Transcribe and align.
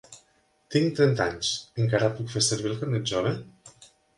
Tinc 0.75 0.95
trenta 0.99 1.27
anys. 1.33 1.51
Encara 1.83 2.09
puc 2.17 2.33
fer 2.35 2.45
servir 2.49 2.73
el 2.73 2.81
carnet 2.81 3.09
jove? 3.13 3.39